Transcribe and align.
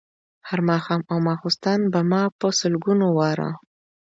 هر 0.49 0.59
ماښام 0.69 1.01
او 1.11 1.17
ماخوستن 1.27 1.79
به 1.91 1.99
ما 2.11 2.23
په 2.39 2.47
سلګونو 2.59 3.07
واره. 3.17 3.49